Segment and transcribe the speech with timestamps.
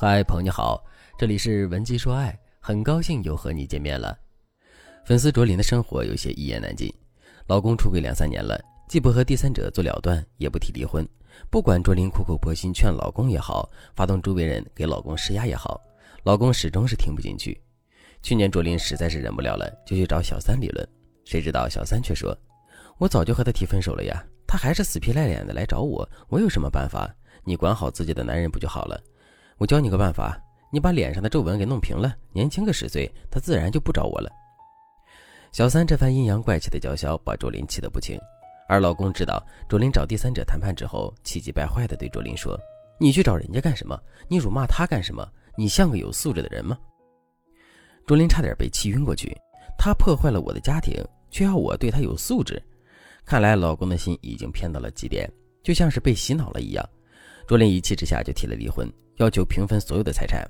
[0.00, 0.80] 嗨，朋友你好，
[1.18, 4.16] 这里是文姬说爱，很高兴又和你见面了。
[5.04, 6.88] 粉丝卓林的生活有些一言难尽，
[7.48, 8.56] 老公出轨两三年了，
[8.88, 11.04] 既不和第三者做了断，也不提离婚。
[11.50, 15.80] 不管卓林苦口婆心劝老公也好，发动周围人给老公施压也好，
[16.22, 17.60] 老公始终是听不进去。
[18.22, 20.88] 去年卓林实在是忍不了了，就去找小三理论，
[21.24, 22.38] 谁知道小三却说
[22.98, 27.12] ：“我早就和他提分手了呀，他还是死皮赖脸的来找我，我有什么办法？
[27.42, 28.96] 你管好自己的男人不就好了？”
[29.58, 30.40] 我教你个办法，
[30.72, 34.30] 你把脸上的皱纹给弄平了，年轻个十岁，他自然就不找我了。
[35.50, 38.16] 小三这番阴阳怪气的叫嚣，把卓林气得不轻。
[38.68, 42.58] 而老公知道卓林找第三者谈判之后，气急败坏地对卓林说
[43.00, 43.98] ：“你去找人家干什么？
[44.28, 45.26] 你辱骂他干什么？
[45.56, 46.78] 你像个有素质的人吗？”
[48.06, 49.36] 卓林差点被气晕过去。
[49.76, 50.94] 他破坏了我的家庭，
[51.30, 52.62] 却要我对他有素质。
[53.24, 55.30] 看来老公的心已经偏到了极点，
[55.62, 56.88] 就像是被洗脑了一样。
[57.46, 58.86] 卓林一气之下就提了离婚。
[59.18, 60.48] 要求平分所有的财产，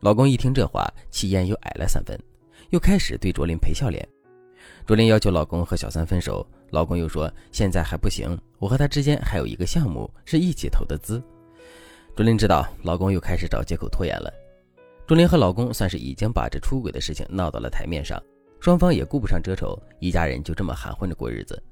[0.00, 2.18] 老公一听这话，气焰又矮了三分，
[2.70, 4.06] 又开始对卓林赔笑脸。
[4.86, 11.22] 卓林要求老公和小三分手，老公又说现在还不行，我和他之间还有一个项目是一起投的资。
[12.14, 14.32] 卓林知道老公又开始找借口拖延了。
[15.06, 18.18] 卓林和老公算是已经把这出轨的事情闹到了台面上，
[18.60, 21.62] 双方也顾不上遮丑，一家人就这么含混着过日子。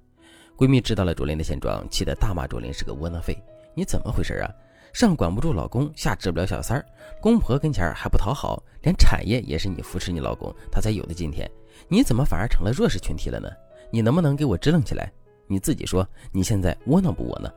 [0.59, 3.35] 闺蜜知道了卓林的现状，气得大骂卓林是个窝囊废，
[3.75, 4.53] 你怎么回事啊？
[4.95, 6.87] 上管不住老公，下治不了小三儿，
[7.21, 11.51] 公婆跟前还不讨好，连产业也是你扶持你老公，他才有的今天。
[11.89, 13.49] 你怎么反而成了弱势群体了呢？
[13.91, 15.13] 你能不能给我支棱起来？
[15.49, 17.53] 你自己说，你现在窝囊不窝囊？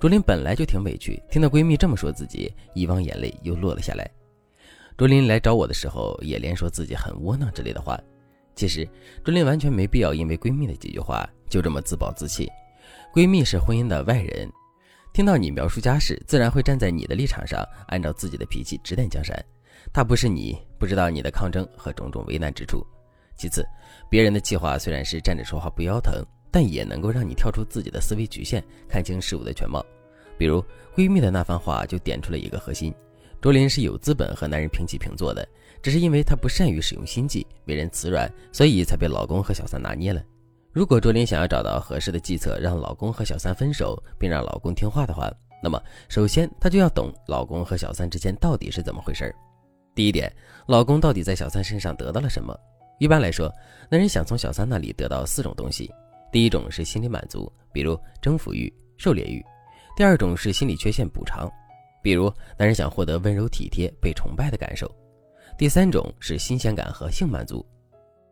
[0.00, 4.10] 卓林本来就挺委屈，听到闺蜜这么说自己，一汪眼泪又落了下来。
[4.98, 7.96] 卓林来找我的时候，也连说自己很窝囊之类的话。
[8.56, 8.84] 其实，
[9.22, 12.50] 卓林完全没必要因为闺蜜的几句话就这么自暴自弃。
[13.14, 14.50] 闺蜜是婚姻的外人。
[15.12, 19.36] 听到你描述家事，自然会站在你的立场上，按照自己的脾气指点江山。
[19.92, 22.86] 他不是你，不知道你的抗争和种种为难之处。
[23.36, 23.66] 其次，
[24.08, 29.84] 别人的气话虽然是站着说话不腰疼，但也能够让你跳出自己的思维局限，看清事物的全貌。
[30.38, 32.94] 比如闺蜜的那番话就点出了一个核心：
[33.40, 35.46] 卓林是有资本和男人平起平坐的，
[35.82, 40.22] 只是因为她不善于使用心计，为人慈软，所以才被老公和小三拿捏了。
[40.72, 45.28] 如果卓林想要找到合适的计策，让老公和小三分手，并让老公听话的话，
[45.60, 49.34] 那么首先她就要懂老公和小三之间到底是怎么回事儿
[49.96, 50.32] 第一点，
[50.66, 52.56] 老公到底在小三身上得到了什么？
[53.00, 53.52] 一般来说，
[53.90, 55.90] 男人想从小三那里得到四种东西：
[56.30, 59.42] 第一种是心理满足，比如征服欲、狩猎欲；
[59.96, 61.50] 第二种是心理缺陷补偿，
[62.00, 64.86] 比如男人想获得温柔体贴、被崇拜的感受；
[65.58, 67.58] 第三种是新鲜感和性满足；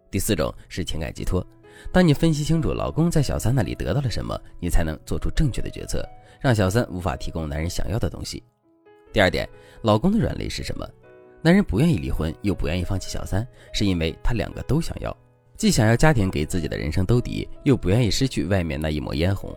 [0.08, 1.44] 第四种是情感寄托。
[1.92, 6.06] 当你分析清楚老公在小三那里得到了什么，你才能做出正确的决策，
[6.40, 8.42] 让小三无法提供男人想要的东西。
[9.12, 9.48] 第二点，
[9.82, 10.86] 老公的软肋是什么？
[11.40, 15.16] 男人不愿意离婚，又不愿意放弃小三，是因为他两个都想要，
[15.56, 19.56] 既想要家庭给自己的人生兜底，又不愿意失去外面那一抹嫣红。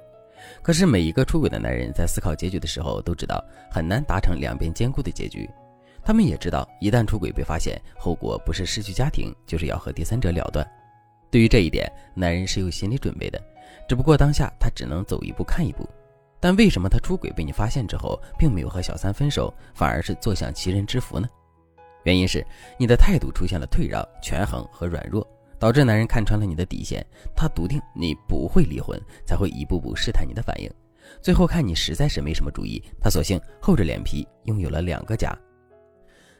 [0.61, 5.49] 可是每一个出轨的男人在思考结局的时候，都知道很难达成两边兼顾的结局。
[6.03, 10.67] 他们也知道，一旦出轨被发现，后果不是失去家庭，就是要和第三者了断。
[11.31, 13.41] 对于这一点，男人是有心理准备的，
[13.87, 15.89] 只不过当下他只能走一步看一步。
[16.39, 21.29] 但为什么他出轨被你发现之后，并没有和小三分手，反而是坐享其人之福呢？
[22.03, 22.45] 原因是
[22.77, 25.25] 你的态度出现了退让、权衡和软弱，
[25.59, 27.05] 导致男人看穿了你的底线，
[27.35, 30.69] 他笃定你不会离婚，才会一步步试探你的反应。
[31.21, 35.31] 最后看你实在是没什么主意，他索性厚着脸皮拥有了两个家。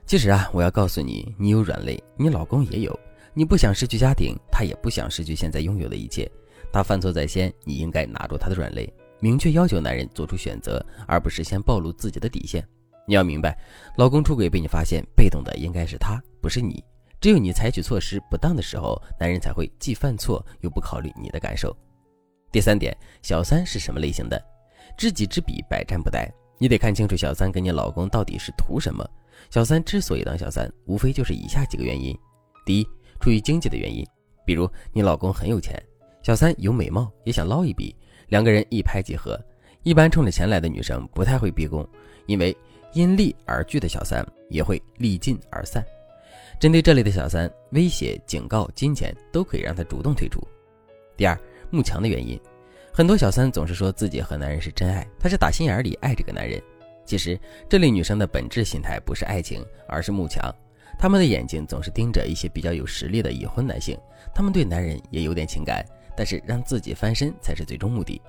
[0.08, 3.00] 其实啊，我要告诉你，你有软肋，你老公也有。
[3.34, 6.30] 你不想失去家庭，他也不想失去现在拥有的一切。
[6.72, 12.66] 他犯错在先，你应该拿住他的软肋，明确要求男人做出选择，而不是先暴露自己的底线。
[13.08, 13.58] 你要明白，
[13.98, 16.84] 老公出轨被你发现，被动的应该是他，不是你。
[17.20, 21.76] 只有你采取措施不当的时候，男人才会既犯错又不考虑你的感受。
[22.52, 24.42] 第三点，小三是什么类型的？
[24.98, 26.28] 知己知彼，百战不殆。
[26.58, 29.08] 你得看清楚小三跟你老公到底是图什么。
[29.50, 32.18] 小三之所以当小三，无非就是以下几个原因：
[32.66, 32.88] 第一，
[33.22, 34.06] 出于经济的原因，
[34.46, 35.82] 比如你老公很有钱，
[36.24, 37.96] 小三有美貌，也想捞一笔，
[38.28, 39.40] 两个人一拍即合。
[39.84, 41.88] 一般冲着钱来的女生不太会逼宫，
[42.26, 42.56] 因为
[42.94, 45.84] 因利而聚的小三也会利尽而散。
[46.60, 50.40] 针对这类的小三，威胁、警告、金钱都可以让他主动退出。
[51.18, 51.40] 第二，
[51.70, 52.40] 慕强的原因，
[52.94, 56.62] 很多小三总是说自己和男人是真爱，他是打心眼里爱这个男人。
[57.06, 60.54] 其实这类女生的本质心态不是爱情，而是慕强。
[60.98, 63.98] 他们的眼睛总是盯着一些比较有实力的已婚男性，
[64.34, 65.86] 他们对男人也有点情感，
[66.16, 68.22] 但是让自己翻身才是最终目的。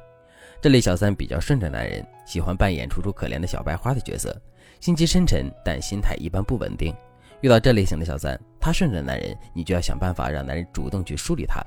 [0.61, 4.35] 这类小三比较顺着男人，喜欢扮演楚楚可怜的小白花的角色，
[4.81, 6.95] 心机深沉，但心态一般不稳定。
[7.41, 11.61] 遇到这类型的小三，他顺着男人，你就要想办法让男人主动去梳理他。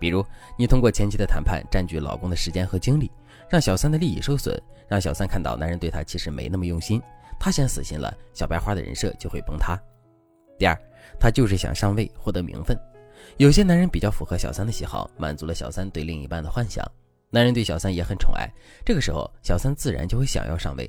[0.00, 0.24] 比如，
[0.58, 3.10] 你通过前期的谈判占据老公的时间和精力，
[3.48, 7.00] 让小三的利益受损，让小三看到男人对他其实没那么用心，
[7.38, 9.80] 他先死心了，小白花的人设就会崩塌。
[10.60, 10.78] 第二，
[11.18, 12.78] 他就是想上位获得名分。
[13.38, 16.86] 有些男人比较符合小三的喜好，满足了小三对另一半的幻想，
[17.30, 18.46] 男人对小三也很宠爱，
[18.84, 20.88] 这个时候小三自然就会想要上位。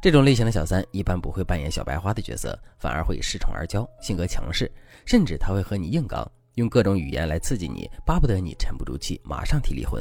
[0.00, 4.70] 这种类型的小三一般不会扮演小白花的角色，反而会恃宠而骄，性格强势，
[5.04, 6.24] 甚至他会和你硬刚。
[6.54, 10.00] 用各种语言来刺激你，巴不得你沉不住气，马上提离婚。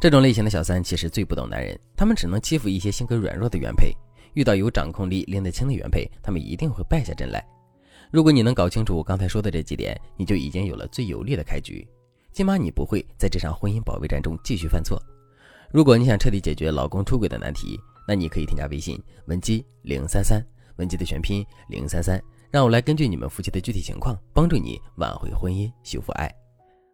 [0.00, 3.92] 这种类型的小三其实最不懂男人，他们只能欺负一些性格软弱的原配。
[4.34, 7.44] 遇到有掌控力、拎得清的原配，他们一定会败下阵来。
[8.10, 11.86] 如果你能搞清楚我刚才说的这几点，你就已经有了最有力的开局，
[12.32, 15.00] 起码你不会在这场婚姻保卫战中继续犯错。
[15.72, 20.40] 如果你想彻底解决老公出轨的难题，那你可以添加微信文姬零三三，
[20.76, 22.22] 文姬的全拼零三三。
[22.50, 26.32] 让我来根据你们夫妻的具体情况，帮助你挽回婚姻，修复爱。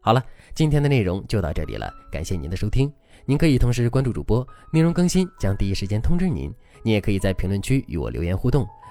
[0.01, 0.25] 好了，
[0.55, 2.93] 今天的内容就到这里了，感谢您的收听。
[3.27, 6.53] 您可以同时关注主播，内容更新将第一时间通知您。
[6.83, 8.67] 您也可以在评论区与我留言互动，